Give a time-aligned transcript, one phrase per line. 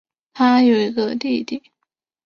[0.33, 1.61] 她有一个弟弟。